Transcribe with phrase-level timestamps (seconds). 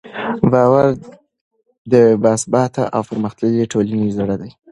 [0.51, 0.87] باور
[1.91, 4.51] د یوې باثباته او پرمختللې ټولنې زړه دی.